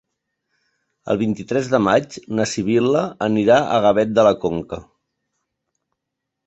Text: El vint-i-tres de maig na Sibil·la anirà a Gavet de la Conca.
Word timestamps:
El 1.13 1.19
vint-i-tres 1.23 1.69
de 1.75 1.81
maig 1.89 2.17
na 2.39 2.47
Sibil·la 2.53 3.05
anirà 3.29 3.59
a 3.77 3.79
Gavet 3.87 4.19
de 4.21 4.27
la 4.31 4.35
Conca. 4.47 4.83